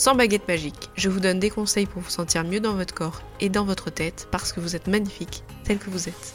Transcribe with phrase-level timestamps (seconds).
[0.00, 0.88] sans baguette magique.
[0.96, 3.90] Je vous donne des conseils pour vous sentir mieux dans votre corps et dans votre
[3.90, 6.34] tête parce que vous êtes magnifique tel que vous êtes.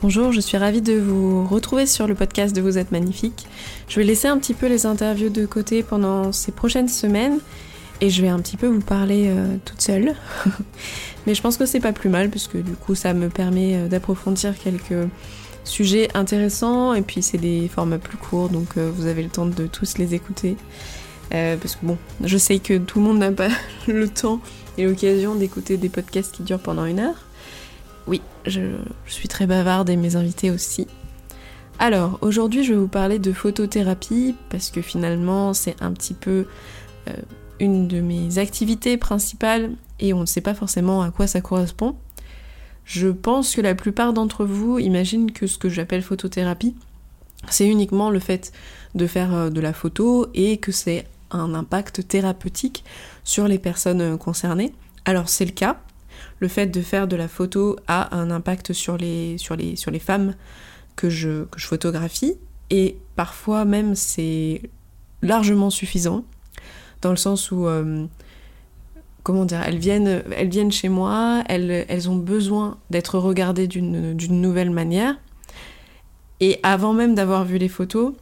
[0.00, 3.48] Bonjour, je suis ravie de vous retrouver sur le podcast de Vous êtes magnifique.
[3.88, 7.40] Je vais laisser un petit peu les interviews de côté pendant ces prochaines semaines
[8.00, 10.14] et je vais un petit peu vous parler euh, toute seule.
[11.26, 13.88] Mais je pense que c'est pas plus mal puisque du coup ça me permet euh,
[13.88, 15.08] d'approfondir quelques
[15.64, 19.46] sujets intéressants et puis c'est des formats plus courts donc euh, vous avez le temps
[19.46, 20.56] de tous les écouter.
[21.30, 23.48] Parce que bon, je sais que tout le monde n'a pas
[23.88, 24.40] le temps
[24.78, 27.26] et l'occasion d'écouter des podcasts qui durent pendant une heure.
[28.06, 28.60] Oui, je,
[29.06, 30.86] suis très bavarde et mes invités aussi.
[31.78, 36.46] Alors, aujourd'hui, je vais vous parler de photothérapie parce que finalement, c'est un petit peu
[37.08, 37.12] euh,
[37.58, 41.96] une de mes activités principales et on ne sait pas forcément à quoi ça correspond.
[42.84, 46.74] Je pense que la plupart d'entre vous imaginent que ce que j'appelle photothérapie,
[47.48, 48.52] c'est uniquement le fait
[48.94, 52.84] de faire euh, de la photo et que c'est un impact thérapeutique
[53.24, 54.72] sur les personnes euh, concernées.
[55.04, 55.80] Alors c'est le cas,
[56.40, 60.34] le fait de faire de la photo a un impact sur les, sur les, femmes
[60.96, 62.34] que je, photographie,
[62.70, 64.62] et parfois même c'est
[65.22, 66.24] largement suffisant,
[67.02, 68.06] dans le sens où, euh,
[69.22, 74.70] comment dire, elles viennent, elles viennent chez moi, elles ont besoin d'être regardées d'une nouvelle
[74.70, 75.16] manière,
[76.40, 78.14] et avant même d'avoir vu les photos,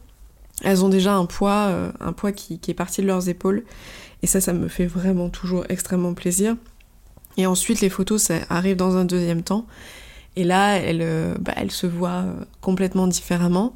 [0.63, 3.63] elles ont déjà un poids, euh, un poids qui, est parti de leurs épaules,
[4.21, 6.55] et ça, ça me fait vraiment toujours extrêmement plaisir.
[7.37, 9.65] Et ensuite, les photos, ça arrive dans un deuxième temps.
[10.35, 13.73] Et là, elle, euh, bah, se voit euh, complètement différemment.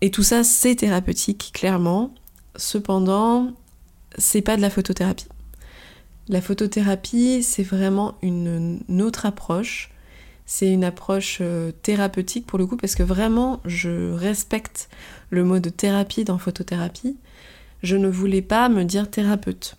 [0.00, 2.14] Et tout ça, c'est thérapeutique, clairement.
[2.56, 3.52] Cependant,
[4.18, 5.26] c'est pas de la photothérapie.
[6.28, 9.90] La photothérapie, c'est vraiment une, autre approche.
[10.52, 14.88] C'est une approche euh, thérapeutique pour le coup, parce que vraiment, je respecte
[15.30, 17.16] le mot de thérapie dans photothérapie.
[17.84, 19.76] Je ne voulais pas me dire thérapeute.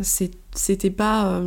[0.00, 1.42] C'était pas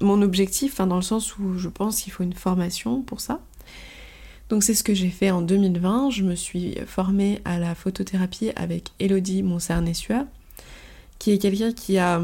[0.00, 3.40] mon objectif, dans le sens où je pense qu'il faut une formation pour ça.
[4.48, 6.10] Donc c'est ce que j'ai fait en 2020.
[6.10, 10.26] Je me suis formée à la photothérapie avec Elodie Monsernessua,
[11.20, 12.20] qui est quelqu'un qui a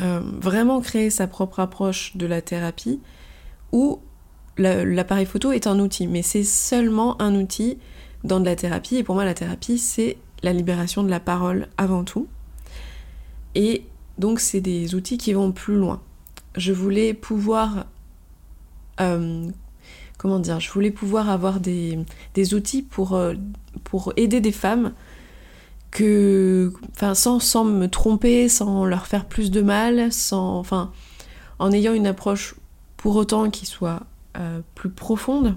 [0.00, 2.98] euh, vraiment créé sa propre approche de la thérapie,
[3.70, 4.00] où
[4.58, 7.78] l'appareil photo est un outil, mais c'est seulement un outil
[8.24, 8.96] dans de la thérapie.
[8.96, 12.26] Et pour moi, la thérapie, c'est la libération de la parole avant tout.
[13.54, 13.84] Et
[14.18, 16.00] donc c'est des outils qui vont plus loin
[16.56, 17.86] je voulais pouvoir
[19.00, 19.48] euh,
[20.18, 22.04] comment dire, je voulais pouvoir avoir des,
[22.54, 23.34] outils pour, euh,
[23.84, 24.92] pour aider des femmes
[25.90, 30.90] que, enfin, sans, me tromper, sans leur faire plus de mal, sans, enfin,
[31.58, 32.54] en ayant une approche
[32.96, 34.00] pour autant qui soit
[34.74, 35.56] plus profonde.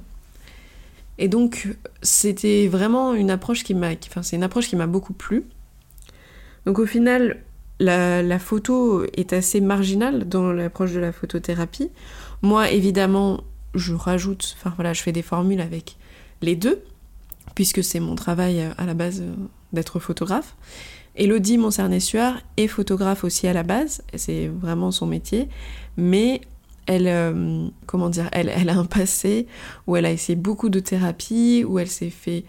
[1.17, 1.67] Et donc,
[2.01, 5.43] c'était vraiment une approche qui m'a, enfin, c'est une approche qui m'a beaucoup plu.
[6.65, 7.43] Donc, au final,
[7.79, 11.89] la, photo est assez marginale dans l'approche de la photothérapie.
[12.41, 13.41] Moi, évidemment,
[13.75, 15.97] je rajoute, enfin voilà, je fais des formules avec
[16.41, 16.81] les deux,
[17.55, 19.33] puisque c'est mon travail euh, à la base euh,
[19.73, 20.55] d'être photographe.
[21.15, 25.49] Elodie Moncernet-Suard est photographe aussi à la base, c'est vraiment son métier,
[25.97, 26.41] mais
[26.89, 29.45] elle, euh, comment dire, elle, a un passé
[29.85, 32.45] où elle a essayé beaucoup de thérapie, où elle s'est fait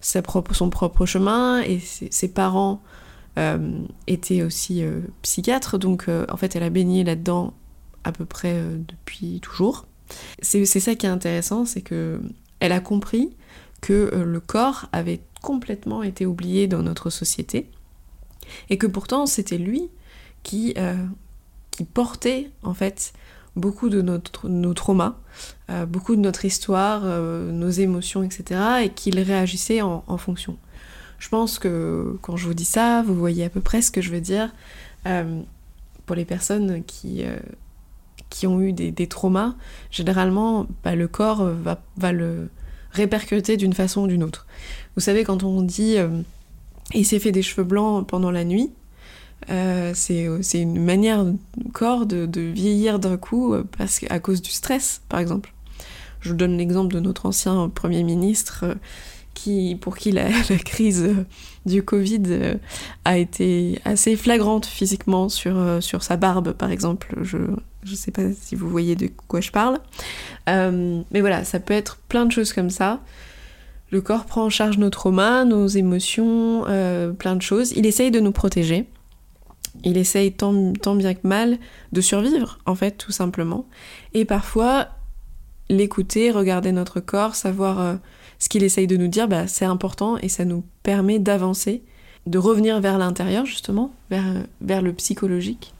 [0.00, 2.82] sa propre, son propre chemin, et ses parents
[3.38, 3.78] euh,
[4.08, 7.54] était aussi euh, psychiatre, donc en fait elle a baigné là-dedans
[8.02, 9.86] à peu près depuis toujours.
[10.42, 12.20] C'est ça qui est intéressant, c'est que
[12.58, 13.30] elle a compris
[13.80, 17.70] que le corps avait complètement été oublié dans notre société
[18.70, 19.88] et que pourtant c'était lui
[20.42, 20.74] qui,
[21.70, 23.14] qui portait en fait
[23.56, 25.16] beaucoup de notre, nos traumas,
[25.88, 28.60] beaucoup de notre histoire, nos émotions, etc.
[28.84, 30.56] et qu'il réagissait en, fonction.
[31.18, 34.00] Je pense que quand je vous dis ça, vous voyez à peu près ce que
[34.00, 34.50] je veux dire.
[35.06, 35.42] Euh,
[36.06, 37.36] pour les personnes qui, euh,
[38.28, 39.54] qui ont eu des, traumas,
[39.90, 42.50] généralement, bah, le corps va, va, le
[42.90, 44.46] répercuter d'une façon ou d'une autre.
[44.96, 46.20] Vous savez, quand on dit euh,
[46.92, 48.70] il s'est fait des cheveux blancs pendant la nuit,
[49.48, 51.24] c'est une manière
[51.72, 55.52] corps de, vieillir d'un coup parce à cause du stress, par exemple.
[56.20, 58.64] Je vous donne l'exemple de notre ancien Premier ministre
[59.34, 60.30] qui, pour qui la,
[60.64, 61.14] crise
[61.66, 62.54] du Covid euh,
[63.04, 67.14] a été assez flagrante physiquement sur, euh, sur sa barbe, par exemple.
[67.22, 69.78] Je ne sais pas si vous voyez de quoi je parle.
[70.48, 73.00] Euh, mais voilà, ça peut être plein de choses comme ça.
[73.90, 76.64] Le corps prend en charge nos traumas, nos émotions,
[77.18, 77.72] plein de choses.
[77.76, 78.88] Il essaye de nous protéger.
[79.82, 81.58] Il essaye tant, bien que mal
[81.92, 83.66] de survivre, en fait, tout simplement.
[84.14, 84.88] Et parfois,
[85.68, 87.98] l'écouter, regarder notre corps, savoir
[88.38, 91.82] ce qu'il essaye de nous dire, bah, c'est important et ça nous permet d'avancer,
[92.26, 94.24] de revenir vers l'intérieur justement, vers,
[94.60, 95.72] vers le psychologique.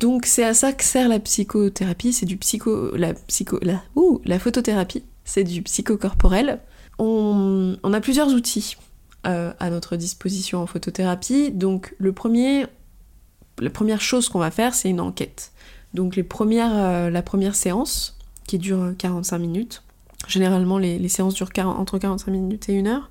[0.00, 2.96] Donc c'est à ça que sert la psychothérapie, c'est du psycho...
[2.96, 3.58] la psycho...
[3.62, 6.60] la, ouh, la photothérapie, c'est du psychocorporel.
[6.98, 8.76] On, on a plusieurs outils
[9.26, 11.52] euh, à notre disposition en photothérapie.
[11.52, 12.66] Donc le premier,
[13.62, 15.52] la première chose qu'on va faire, c'est une enquête.
[15.94, 19.82] Donc euh, la première séance, qui dure 45 minutes,
[20.28, 23.10] Généralement, les, séances durent entre 45 minutes et une heure.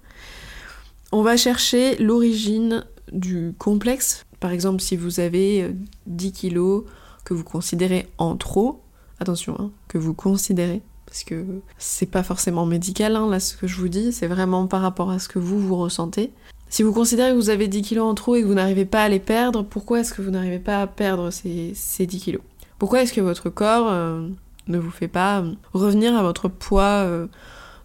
[1.12, 4.25] On va chercher l'origine du complexe.
[4.39, 5.75] Par exemple, si vous avez
[6.07, 6.83] 10 euh, kilos
[7.25, 8.81] que vous considérez en trop,
[9.19, 11.45] attention, hein, que vous considérez, parce que
[11.77, 15.12] c'est pas forcément médical, hein, là, ce que je vous dis, c'est vraiment par rapport
[15.12, 16.31] à ce que vous, vous ressentez.
[16.72, 19.04] Si vous considérez que vous avez 10 kilos en trop et que vous n'arrivez pas
[19.04, 22.42] à les perdre, pourquoi est-ce que vous n'arrivez pas à perdre ces, 10 kilos?
[22.80, 24.26] Pourquoi est-ce que votre corps euh,
[24.68, 27.28] ne vous fait pas revenir à votre poids euh,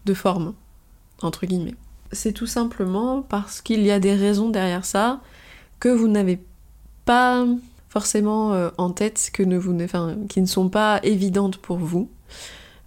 [0.05, 0.55] de forme,
[1.21, 1.75] entre guillemets?
[2.13, 5.21] C'est tout simplement parce qu'il y a des raisons derrière ça
[5.81, 6.39] que vous n'avez
[7.05, 7.45] pas
[7.89, 12.09] forcément euh, en tête, qui ne sont pas évidentes pour vous.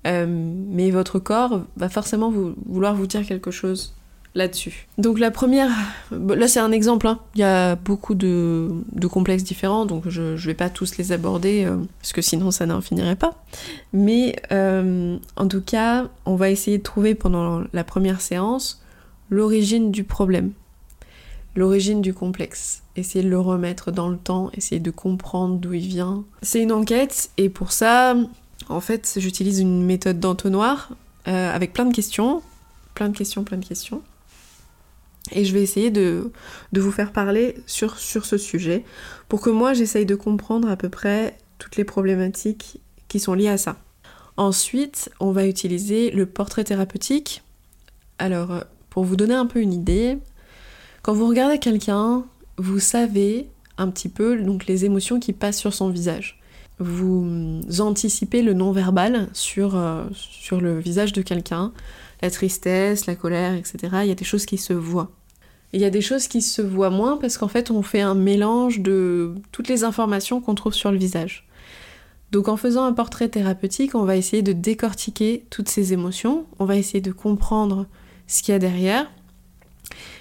[0.08, 3.94] Euh, mais votre corps va forcément vouloir vous dire quelque chose
[4.36, 4.88] là-dessus.
[4.98, 5.70] Donc la première,
[6.12, 7.20] là c'est un exemple, hein.
[7.36, 8.70] il y a beaucoup de,
[9.12, 12.66] complexes différents, donc je ne vais pas tous les aborder, euh, parce que sinon ça
[12.66, 13.44] n'en finirait pas.
[13.92, 18.84] Mais euh, en tout cas, on va essayer de trouver pendant la première séance
[19.30, 20.52] l'origine du problème,
[21.56, 25.88] l'origine du complexe, essayer de le remettre dans le temps, essayer de comprendre d'où il
[25.88, 26.24] vient.
[26.42, 28.16] C'est une enquête, et pour ça,
[28.70, 30.92] en fait, j'utilise une méthode d'entonnoir,
[31.28, 32.42] euh, avec plein de questions,
[32.94, 34.02] plein de questions, plein de questions.
[35.32, 36.32] Et je vais essayer de,
[36.74, 38.84] vous faire parler sur, sur ce sujet
[39.28, 43.50] pour que moi j'essaye de comprendre à peu près toutes les problématiques qui sont liées
[43.50, 43.78] à ça.
[44.38, 47.44] Ensuite, on va utiliser le portrait thérapeutique.
[48.18, 50.18] Alors, pour vous donner un peu une idée,
[51.02, 52.24] quand vous regardez quelqu'un,
[52.58, 56.40] vous savez un petit peu donc les émotions qui passent sur son visage.
[56.80, 61.74] Vous anticipez le non-verbal sur, euh, sur le visage de quelqu'un,
[62.22, 63.78] la tristesse, la colère, etc.
[64.04, 65.12] Il y a des choses qui se voient.
[65.74, 68.16] Il y a des choses qui se voient moins parce qu'en fait on fait un
[68.16, 71.48] mélange de toutes les informations qu'on trouve sur le visage.
[72.32, 76.66] Donc en faisant un portrait thérapeutique, on va essayer de décortiquer toutes ces émotions, on
[76.66, 77.88] va essayer de comprendre
[78.28, 79.12] ce qu'il y a derrière.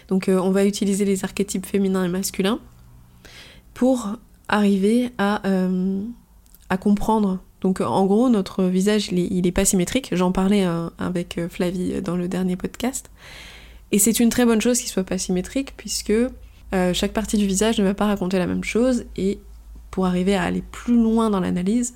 [0.08, 2.60] Donc euh, on va utiliser les archétypes féminins et masculins
[3.74, 4.16] pour
[4.48, 6.02] arriver à, euh,
[6.80, 7.40] comprendre.
[7.60, 10.10] Donc en gros, notre visage, il est, pas symétrique.
[10.12, 13.10] J'en parlais euh, avec Flavie dans le dernier podcast.
[13.92, 17.46] Et c'est une très bonne chose qu'il soit pas symétrique puisque euh, chaque partie du
[17.46, 19.40] visage ne va pas raconter la même chose et
[19.90, 21.94] pour arriver à aller plus loin dans l'analyse,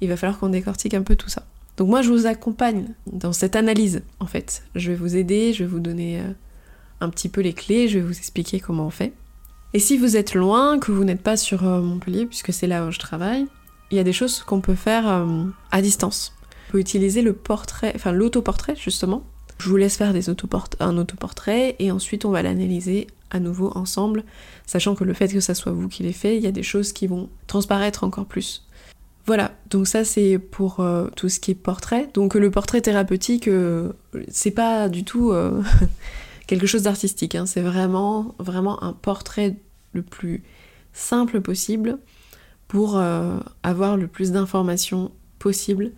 [0.00, 1.44] il va falloir qu'on décortique un peu tout ça.
[1.76, 4.62] Donc moi je vous accompagne dans cette analyse en fait.
[4.74, 6.32] Je vais vous aider, je vais vous donner euh,
[7.00, 9.12] un petit peu les clés, je vais vous expliquer comment on fait.
[9.74, 12.86] Et si vous êtes loin, que vous n'êtes pas sur euh, Montpellier, puisque c'est là
[12.86, 13.46] où je travaille,
[13.90, 15.26] il y a des choses qu'on peut faire
[15.70, 16.32] à distance.
[16.68, 19.22] On peut utiliser le portrait, enfin l'autoportrait justement,
[19.62, 20.12] je vous laisse faire
[20.80, 24.24] un autoportrait et ensuite on va l'analyser à nouveau ensemble,
[24.66, 26.64] sachant que le fait que ça soit vous qui l'ayez fait, il y a des
[26.64, 28.66] choses qui vont transparaître encore plus.
[29.24, 32.10] Voilà, donc ça c'est pour euh, tout ce qui est portrait.
[32.12, 33.92] Donc le portrait thérapeutique, euh,
[34.28, 35.62] c'est pas du tout euh,
[36.48, 37.46] quelque chose d'artistique, hein.
[37.46, 39.54] c'est vraiment, vraiment un portrait
[39.92, 40.42] le plus
[40.92, 41.98] simple possible
[42.66, 43.00] pour
[43.62, 45.92] avoir le plus d'informations possible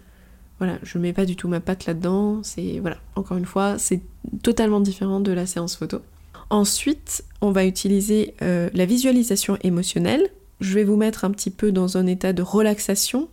[0.59, 2.43] voilà, je mets pas du tout ma patte là-dedans.
[2.43, 4.01] C'est voilà, encore une fois, c'est
[4.43, 6.01] totalement différent de la séance photo.
[6.51, 10.29] Ensuite, on va utiliser euh, la visualisation émotionnelle.
[10.61, 13.29] Je vais vous mettre un petit peu dans un état de relaxation.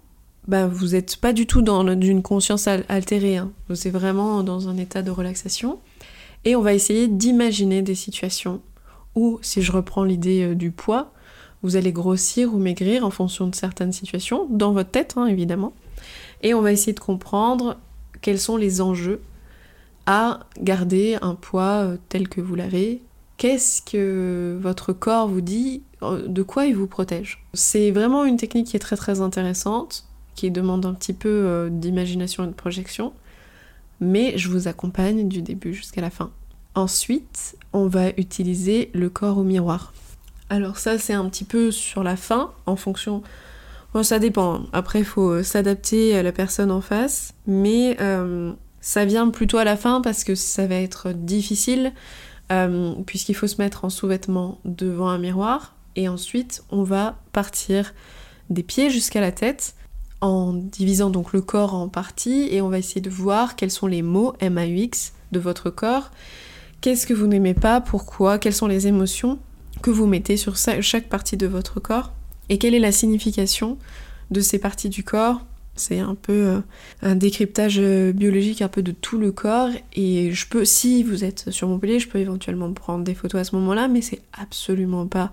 [0.48, 3.38] Bah, vous n'êtes pas du tout dans une conscience altérée.
[3.38, 3.52] Hein.
[3.70, 5.80] Vous êtes vraiment dans un état de relaxation.
[6.46, 8.62] Et on va essayer d'imaginer des situations
[9.14, 11.14] où, si je reprends l'idée euh, du poids,
[11.64, 15.74] vous allez grossir ou maigrir en fonction de certaines situations, dans votre tête hein, évidemment.
[16.42, 17.78] Et on va essayer de comprendre
[18.22, 19.22] quels sont les enjeux
[20.06, 23.02] à garder un poids euh, tel que vous l'avez.
[23.38, 27.44] Qu'est-ce que votre corps vous dit euh, De quoi il vous protège?
[27.54, 30.06] C'est vraiment une technique qui est très très intéressante,
[30.36, 33.14] qui demande un petit peu euh, d'imagination et de projection,
[34.00, 36.32] mais je vous accompagne du début jusqu'à la fin.
[36.74, 39.94] Ensuite, on va utiliser le corps au miroir.
[40.50, 43.22] Alors ça, c'est un petit peu sur la fin, en fonction...
[43.94, 44.62] Bon, ça dépend.
[44.72, 47.34] Après, il faut s'adapter à la personne en face.
[47.46, 51.92] Mais euh, ça vient plutôt à la fin parce que ça va être difficile,
[52.52, 55.76] euh, puisqu'il faut se mettre en sous-vêtements devant un miroir.
[55.96, 57.94] Et ensuite, on va partir
[58.50, 59.76] des pieds jusqu'à la tête
[60.22, 63.88] en divisant donc le corps en parties et on va essayer de voir quels sont
[63.88, 66.12] les mots M-A-U-X de votre corps
[66.82, 67.80] Qu'est-ce que vous n'aimez pas?
[67.80, 68.40] Pourquoi?
[68.40, 69.38] Quelles sont les émotions
[69.84, 72.12] que vous mettez sur chaque partie de votre corps?
[72.52, 73.78] Et quelle est la signification
[74.30, 75.42] de ces parties du corps?
[75.78, 76.60] C'est un peu euh,
[77.02, 79.70] un décryptage euh, biologique un peu de tout le corps.
[79.94, 83.44] Et je peux, si vous êtes sur Montpellier, je peux éventuellement prendre des photos à
[83.46, 85.32] ce moment-là, mais c'est absolument pas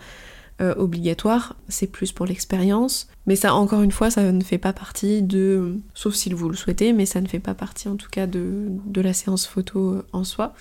[0.61, 3.09] euh, obligatoire, c'est plus pour l'expérience.
[3.27, 6.57] Mais ça, encore une fois, ça ne fait pas partie de, sauf si vous le
[6.57, 10.03] souhaitez, mais ça ne fait pas partie en tout cas de, de la séance photo
[10.13, 10.55] en soi.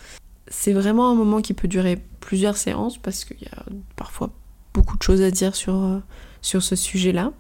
[0.48, 3.64] C'est vraiment un moment qui peut durer plusieurs séances parce qu'il y a
[3.96, 4.32] parfois
[4.74, 6.02] beaucoup de choses à dire sur,
[6.42, 7.32] sur ce sujet-là.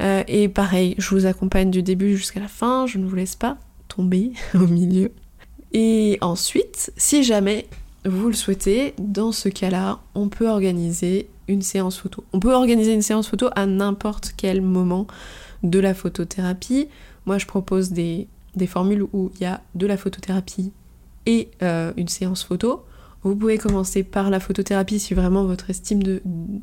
[0.00, 3.36] Euh, et pareil, je vous accompagne du début jusqu'à la fin, je ne vous laisse
[3.36, 3.58] pas
[3.88, 5.12] tomber au milieu.
[5.72, 7.66] Et ensuite, si jamais
[8.04, 12.24] vous le souhaitez, dans ce cas-là, on peut organiser une séance photo.
[12.32, 15.06] On peut organiser une séance photo à n'importe quel moment
[15.62, 16.88] de la photothérapie.
[17.26, 18.28] Moi, je propose des,
[18.66, 20.72] formules où il y a de la photothérapie
[21.26, 22.84] et euh, une séance photo.
[23.24, 26.22] Vous pouvez commencer par la photothérapie si vraiment votre estime de,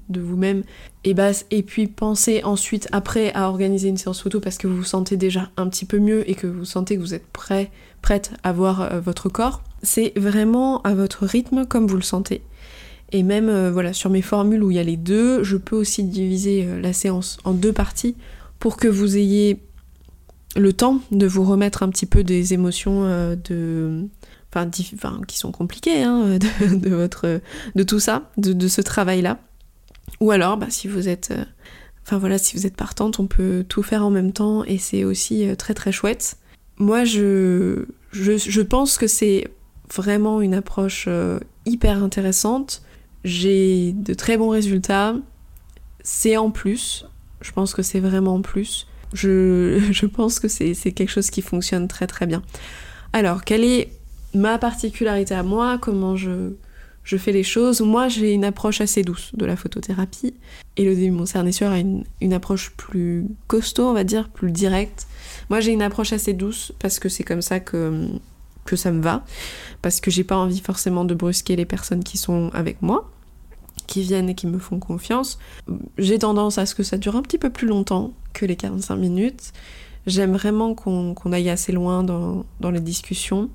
[0.10, 0.64] vous-même
[1.04, 4.78] est basse et puis penser ensuite après à organiser une séance photo parce que vous
[4.78, 7.72] vous sentez déjà un petit peu mieux et que vous sentez que vous êtes prêt,
[8.02, 9.64] prête à voir euh, votre corps.
[9.84, 12.42] C'est vraiment à votre rythme comme vous le sentez.
[13.12, 15.76] Et même euh, voilà sur mes formules où il y a les deux, je peux
[15.76, 18.16] aussi diviser la séance en deux parties
[18.60, 19.60] pour que vous ayez
[20.56, 24.08] le temps de vous remettre un petit peu des émotions de
[25.28, 27.42] qui sont compliquées hein, de, votre,
[27.76, 29.40] de tout ça, de, ce travail-là.
[30.22, 31.44] Ou alors, bah, si vous êtes, euh,
[32.04, 35.04] enfin voilà, si vous êtes partante, on peut tout faire en même temps et c'est
[35.04, 36.38] aussi euh, très très chouette.
[36.78, 39.48] Moi, je, je, pense que c'est
[39.94, 42.82] vraiment une approche euh, hyper intéressante.
[43.24, 45.16] J'ai de très bons résultats.
[46.04, 47.06] C'est en plus.
[47.42, 48.88] Je pense que c'est vraiment en plus.
[49.14, 52.42] Je, je pense que c'est quelque chose qui fonctionne très très bien.
[53.14, 53.92] Alors, quelle est
[54.36, 56.54] ma particularité à moi, comment je,
[57.06, 57.82] je fais les choses.
[57.82, 60.34] Moi, j'ai une approche assez douce de la photothérapie.
[60.76, 65.08] Et mon cernisseur a une, une, approche plus costaud, on va dire, plus directe.
[65.50, 68.10] Moi, j'ai une approche assez douce parce que c'est comme ça que,
[68.66, 69.24] que ça me va.
[69.82, 73.10] Parce que j'ai pas envie forcément de brusquer les personnes qui sont avec moi,
[73.88, 75.38] qui viennent et qui me font confiance.
[75.98, 78.96] J'ai tendance à ce que ça dure un petit peu plus longtemps que les 45
[78.96, 79.54] minutes.
[80.08, 83.50] J'aime vraiment qu'on aille assez loin dans, dans les discussions.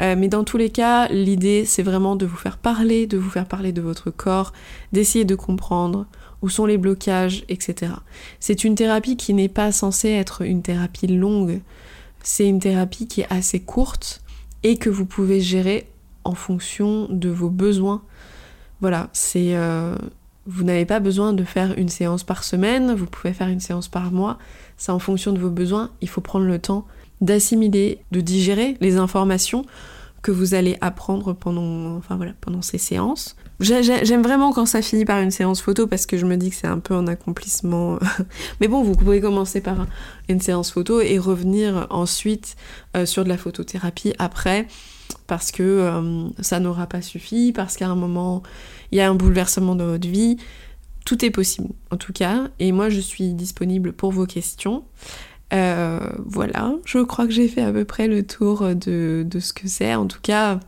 [0.00, 3.30] Euh, mais dans tous les cas, l'idée, c'est vraiment de vous faire parler, de vous
[3.30, 4.52] faire parler de votre corps,
[4.92, 6.06] d'essayer de comprendre
[6.40, 7.92] où sont les blocages, etc.
[8.38, 11.60] C'est une thérapie qui n'est pas censée être une thérapie longue.
[12.22, 14.22] C'est une thérapie qui est assez courte
[14.62, 15.88] et que vous pouvez gérer
[16.24, 18.02] en fonction de vos besoins.
[18.80, 19.56] Voilà, c'est...
[19.56, 19.96] Euh,
[20.50, 23.86] vous n'avez pas besoin de faire une séance par semaine, vous pouvez faire une séance
[23.86, 24.38] par mois.
[24.78, 25.90] C'est en fonction de vos besoins.
[26.00, 26.86] Il faut prendre le temps
[27.20, 29.64] d'assimiler, de digérer les informations
[30.22, 33.36] que vous allez apprendre pendant, enfin voilà, pendant ces séances.
[33.60, 36.56] J'aime vraiment quand ça finit par une séance photo parce que je me dis que
[36.56, 37.98] c'est un peu un accomplissement.
[38.60, 39.86] Mais bon, vous pouvez commencer par
[40.28, 42.56] une séance photo et revenir ensuite
[42.96, 44.66] euh, sur de la photothérapie après
[45.26, 48.42] parce que euh, ça n'aura pas suffi, parce qu'à un moment
[48.92, 50.36] il y a un bouleversement dans votre vie.
[51.04, 52.48] Tout est possible en tout cas.
[52.60, 54.84] Et moi je suis disponible pour vos questions.
[55.54, 59.66] Euh, voilà, je crois que j'ai fait à peu près le tour de, ce que
[59.66, 59.94] c'est.
[59.94, 60.60] En tout cas,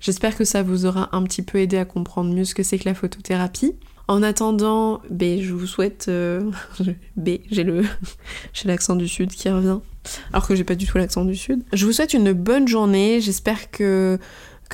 [0.00, 2.78] j'espère que ça vous aura un petit peu aidé à comprendre mieux ce que c'est
[2.78, 3.74] que la photothérapie.
[4.06, 6.06] En attendant, ben, je vous souhaite...
[6.08, 6.50] Euh,
[7.16, 7.84] B, j'ai le
[8.54, 9.80] j'ai l'accent du sud qui revient,
[10.32, 11.62] alors que j'ai pas du tout l'accent du sud.
[11.72, 14.18] Je vous souhaite une bonne journée, j'espère que,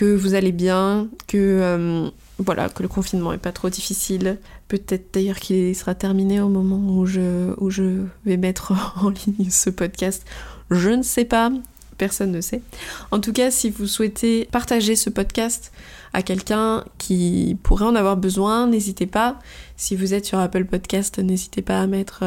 [0.00, 1.38] vous allez bien, que...
[1.38, 4.38] Euh, voilà, que le confinement est pas trop difficile.
[4.68, 8.72] Peut-être d'ailleurs qu'il sera terminé au moment où je, vais mettre
[9.02, 10.24] en ligne ce podcast.
[10.70, 11.52] Je ne sais pas,
[11.98, 12.62] personne ne sait.
[13.10, 15.72] En tout cas, si vous souhaitez partager ce podcast
[16.12, 19.38] à quelqu'un qui pourrait en avoir besoin, n'hésitez pas.
[19.76, 22.24] Si vous êtes sur Apple Podcast, n'hésitez pas à mettre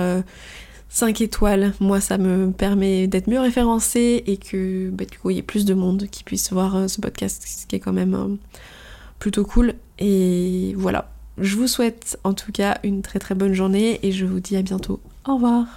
[0.90, 1.74] 5 euh, étoiles.
[1.80, 5.44] Moi, ça me permet d'être mieux référencé et que bah, du coup, il y ait
[5.44, 8.36] plus de monde qui puisse voir euh, ce podcast, ce qui est quand même euh,
[9.19, 9.75] plutôt cool.
[10.00, 11.12] Et voilà.
[11.38, 14.57] Je vous souhaite en tout cas une très très bonne journée et je vous dis
[14.57, 15.00] à bientôt.
[15.27, 15.67] Au revoir